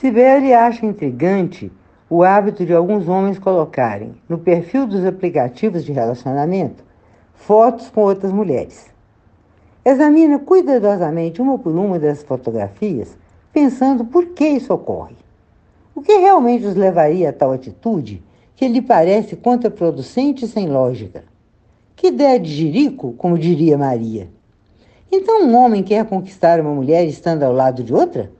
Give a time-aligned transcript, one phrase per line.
[0.00, 1.70] Sibeli acha intrigante
[2.08, 6.82] o hábito de alguns homens colocarem no perfil dos aplicativos de relacionamento
[7.34, 8.86] fotos com outras mulheres.
[9.84, 13.14] Examina cuidadosamente uma por uma das fotografias,
[13.52, 15.16] pensando por que isso ocorre.
[15.94, 18.22] O que realmente os levaria a tal atitude
[18.56, 21.24] que lhe parece contraproducente e sem lógica?
[21.94, 24.30] Que ideia de jirico, como diria Maria.
[25.12, 28.39] Então um homem quer conquistar uma mulher estando ao lado de outra?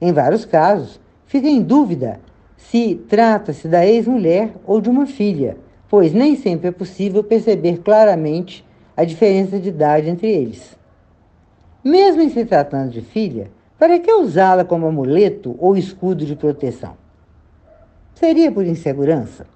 [0.00, 2.20] Em vários casos, fica em dúvida
[2.56, 5.56] se trata-se da ex-mulher ou de uma filha,
[5.88, 8.64] pois nem sempre é possível perceber claramente
[8.96, 10.76] a diferença de idade entre eles.
[11.82, 16.96] Mesmo em se tratando de filha, para que usá-la como amuleto ou escudo de proteção?
[18.14, 19.46] Seria por insegurança?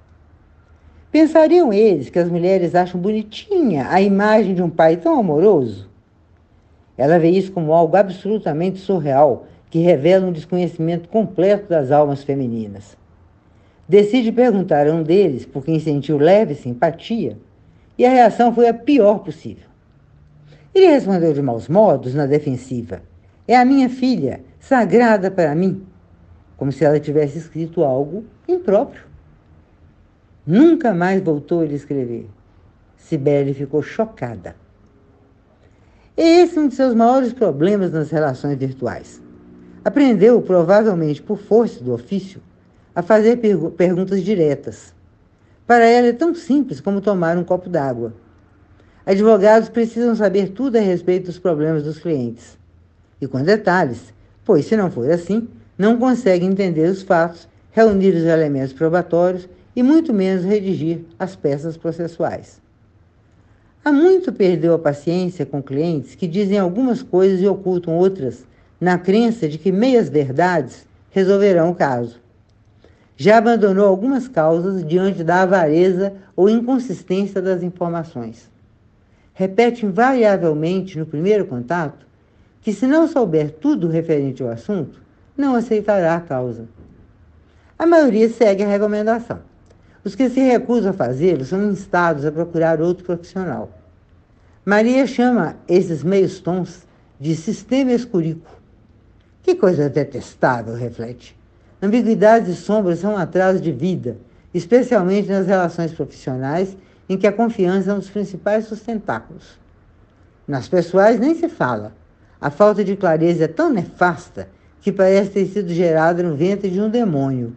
[1.10, 5.88] Pensariam eles que as mulheres acham bonitinha a imagem de um pai tão amoroso?
[6.98, 12.96] Ela vê isso como algo absolutamente surreal, que revela um desconhecimento completo das almas femininas.
[13.88, 17.38] Decide perguntar a um deles por quem sentiu leve simpatia
[17.96, 19.66] e a reação foi a pior possível.
[20.74, 23.02] Ele respondeu de maus modos, na defensiva:
[23.46, 25.84] É a minha filha, sagrada para mim,
[26.56, 29.02] como se ela tivesse escrito algo impróprio.
[30.46, 32.28] Nunca mais voltou a lhe escrever.
[32.96, 34.54] Sibeli ficou chocada.
[36.16, 39.22] Esse é um de seus maiores problemas nas relações virtuais.
[39.84, 42.40] Aprendeu, provavelmente por força do ofício,
[42.94, 44.96] a fazer pergu perguntas diretas
[45.68, 48.14] para ela é tão simples como tomar um copo d'água.
[49.04, 52.56] Advogados precisam saber tudo a respeito dos problemas dos clientes.
[53.20, 54.14] E com detalhes,
[54.46, 59.82] pois se não for assim, não conseguem entender os fatos, reunir os elementos probatórios e
[59.82, 62.62] muito menos redigir as peças processuais.
[63.84, 68.46] Há muito perdeu a paciência com clientes que dizem algumas coisas e ocultam outras,
[68.80, 72.20] na crença de que meias verdades resolverão o caso
[73.20, 78.48] já abandonou algumas causas diante da avareza ou inconsistência das informações.
[79.34, 82.06] Repete invariavelmente no primeiro contato
[82.62, 85.02] que, se não souber tudo referente ao assunto,
[85.36, 86.68] não aceitará a causa.
[87.76, 89.40] A maioria segue a recomendação.
[90.04, 93.68] Os que se recusam a fazê-lo são instados a procurar outro profissional.
[94.64, 96.86] Maria chama esses meios tons
[97.18, 98.57] de sistema escurico.
[99.48, 101.34] Que coisa detestável, reflete.
[101.80, 104.18] Ambiguidades e sombras são um atraso de vida,
[104.52, 106.76] especialmente nas relações profissionais,
[107.08, 109.58] em que a confiança é um dos principais sustentáculos.
[110.46, 111.94] Nas pessoais nem se fala.
[112.38, 114.50] A falta de clareza é tão nefasta
[114.82, 117.56] que parece ter sido gerada no ventre de um demônio.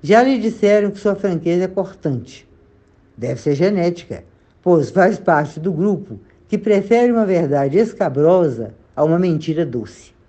[0.00, 2.48] Já lhe disseram que sua franqueza é cortante.
[3.16, 4.22] Deve ser genética,
[4.62, 10.19] pois faz parte do grupo que prefere uma verdade escabrosa a uma mentira doce.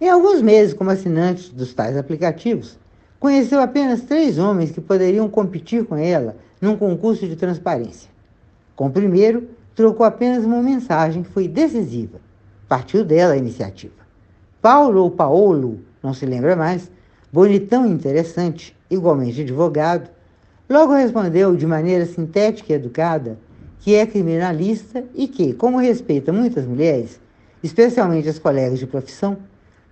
[0.00, 2.78] Em alguns meses, como assinante dos tais aplicativos,
[3.18, 8.08] conheceu apenas três homens que poderiam competir com ela num concurso de transparência.
[8.74, 12.18] Com o primeiro, trocou apenas uma mensagem que foi decisiva.
[12.66, 13.92] Partiu dela a iniciativa.
[14.62, 16.90] Paulo ou Paolo, não se lembra mais,
[17.30, 20.08] bonitão e interessante, igualmente advogado,
[20.66, 23.38] logo respondeu de maneira sintética e educada
[23.80, 27.20] que é criminalista e que, como respeita muitas mulheres,
[27.62, 29.36] especialmente as colegas de profissão,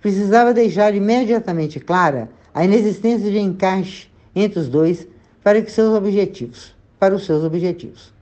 [0.01, 5.07] precisava deixar imediatamente clara a inexistência de encaixe entre os dois
[5.43, 8.13] para que seus objetivos, para os seus objetivos.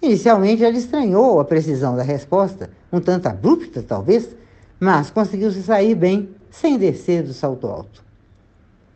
[0.00, 4.36] Inicialmente ela estranhou a precisão da resposta, um tanto abrupta talvez,
[4.78, 8.04] mas conseguiu se sair bem sem descer do salto alto.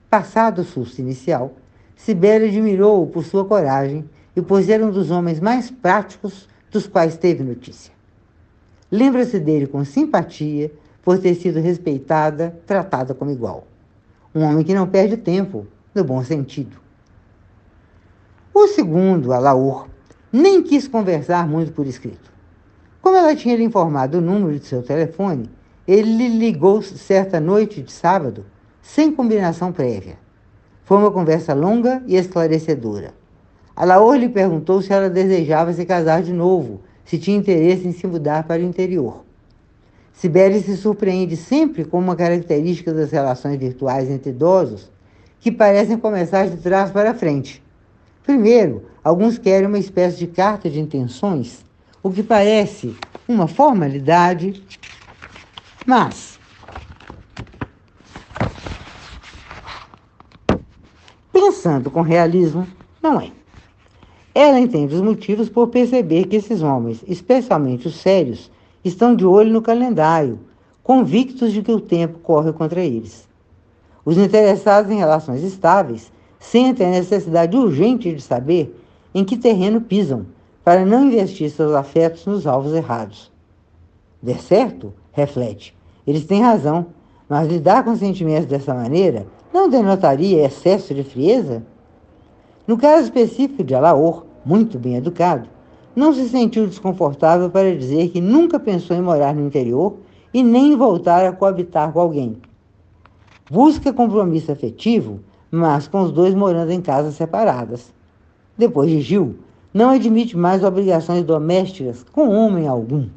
[0.09, 1.55] Passado o susto inicial,
[1.97, 7.17] Sibeli admirou-o por sua coragem e por ser um dos homens mais práticos dos quais
[7.17, 7.93] teve notícia.
[8.91, 13.67] Lembra-se dele com simpatia, por ter sido respeitada, tratada como igual.
[14.35, 16.77] Um homem que não perde tempo, no bom sentido.
[18.53, 19.89] O segundo, Alaur,
[20.33, 22.31] nem quis conversar muito por escrito.
[23.01, 25.51] Como ela tinha lhe informado o número de seu telefone,
[25.89, 28.45] ele lhe ligou certa noite de sábado,
[28.83, 30.19] sem combinação prévia.
[30.85, 33.15] Foi uma conversa longa e esclarecedora.
[33.75, 38.07] Alaor lhe perguntou se ela desejava se casar de novo, se tinha interesse em se
[38.07, 39.25] mudar para o interior.
[40.21, 44.91] Sibeli se surpreende sempre com uma característica das relações virtuais entre idosos
[45.41, 47.63] que parecem começar de trás para frente.
[48.23, 51.65] Primeiro, alguns querem uma espécie de carta de intenções,
[52.03, 52.95] o que parece
[53.27, 54.63] uma formalidade,
[55.87, 56.39] mas
[61.33, 62.69] pensando com realismo,
[63.03, 63.31] não é.
[64.35, 68.51] Ela entende os motivos por perceber que esses homens, especialmente os sérios,
[68.85, 70.39] estão de olho no calendário,
[70.83, 73.29] convictos de que o tempo corre contra eles.
[74.05, 78.83] Os interessados em relações estáveis sentem a necessidade urgente de saber
[79.15, 80.27] em que terreno pisam,
[80.65, 83.31] para não investir seus afetos nos alvos errados.
[84.23, 85.77] De certo, reflete,
[86.07, 86.87] eles têm razão,
[87.29, 91.63] mas lidar com sentimentos dessa maneira não denotaria excesso de frieza?
[92.67, 95.49] No caso específico de Alaor, muito bem educado,
[95.95, 99.97] não se sentiu desconfortável para dizer que nunca pensou em morar no interior
[100.33, 102.37] e nem em voltar a coabitar com alguém.
[103.51, 105.21] Busca compromisso afetivo,
[105.51, 107.93] mas com os dois morando em casas separadas.
[108.57, 109.37] Depois de Gil,
[109.73, 113.09] não admite mais obrigações domésticas com homem algum.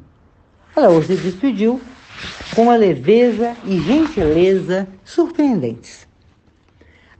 [0.74, 1.80] Ela se despediu
[2.54, 6.06] com uma leveza e gentileza surpreendentes.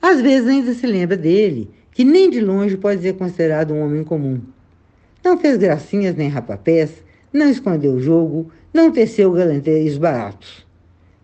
[0.01, 4.03] Às vezes ainda se lembra dele, que nem de longe pode ser considerado um homem
[4.03, 4.41] comum.
[5.25, 10.67] Não fez gracinhas nem rapapés, não escondeu o jogo, não teceu galanteios baratos.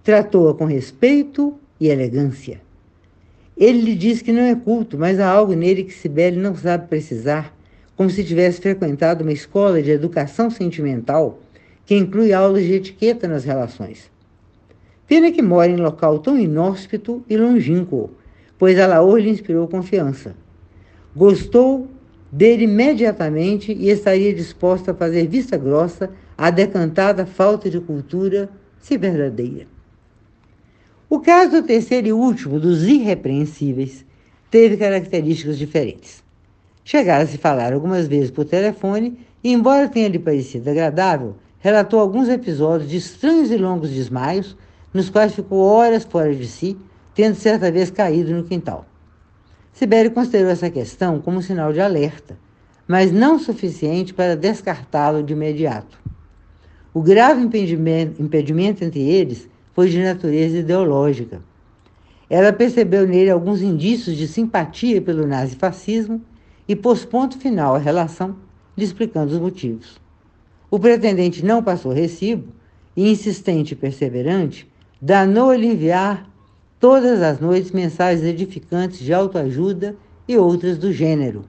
[0.02, 2.62] Tratou-a com respeito e elegância.
[3.54, 6.88] Ele lhe diz que não é culto, mas há algo nele que Sibeli não sabe
[6.88, 7.54] precisar,
[7.94, 11.38] como se tivesse frequentado uma escola de educação sentimental
[11.84, 14.10] que inclui aulas de etiqueta nas relações.
[15.06, 18.10] Pena que mora em local tão inóspito e longínquo,
[18.58, 20.34] pois Alaor lhe inspirou confiança.
[21.14, 21.86] Gostou
[22.30, 28.48] dele imediatamente e estaria disposta a fazer vista grossa à decantada falta de cultura,
[28.78, 29.66] se verdadeira.
[31.08, 34.04] O caso terceiro e último, dos irrepreensíveis,
[34.50, 36.22] teve características diferentes.
[36.84, 42.00] Chegara a se falar algumas vezes por telefone e, embora tenha lhe parecido agradável, relatou
[42.00, 44.56] alguns episódios de estranhos e longos desmaios,
[44.94, 46.76] nos quais ficou horas fora de si,
[47.14, 48.86] tendo certa vez caído no quintal.
[49.72, 52.38] Sibério considerou essa questão como um sinal de alerta,
[52.86, 55.98] mas não suficiente para descartá-lo de imediato.
[56.92, 61.40] O grave impedimento, entre eles foi de natureza ideológica.
[62.28, 66.20] Ela percebeu nele alguns indícios de simpatia pelo nazifascismo
[66.68, 68.36] e pôs ponto final à relação,
[68.76, 70.00] lhe explicando os motivos.
[70.70, 72.52] O pretendente não passou recibo
[72.96, 74.70] e, insistente e perseverante,
[75.02, 76.29] danou-lhe enviar
[76.80, 79.94] todas as noites mensagens edificantes de autoajuda
[80.26, 81.44] e outras do gênero.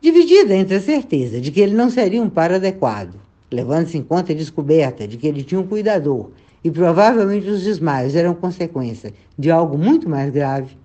[0.00, 3.16] Dividida entre a certeza de que ele não seria um par adequado,
[3.50, 6.30] levando-se em conta a descoberta de que ele tinha um cuidador
[6.62, 10.78] e provavelmente os desmaios eram consequência de algo muito mais grave,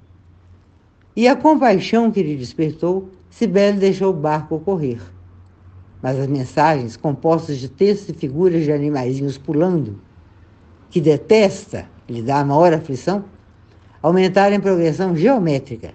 [1.15, 5.01] e a compaixão que lhe despertou, Sibeli deixou o barco correr.
[6.01, 9.99] Mas as mensagens, compostas de textos e figuras de animaizinhos pulando,
[10.89, 13.25] que detesta, lhe dá maior aflição,
[14.01, 15.93] aumentaram em progressão geométrica.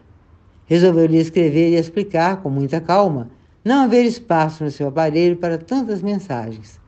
[0.67, 3.29] Resolveu lhe escrever e explicar, com muita calma,
[3.65, 6.79] não haver espaço no seu aparelho para tantas mensagens.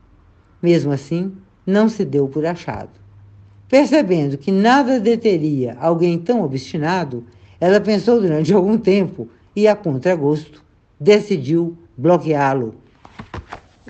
[0.63, 1.33] Mesmo assim,
[1.67, 2.91] não se deu por achado.
[3.69, 7.25] Percebendo que nada deteria alguém tão obstinado,
[7.61, 10.63] ela pensou durante algum tempo e, a contragosto,
[11.01, 12.75] decidiu bloqueá-lo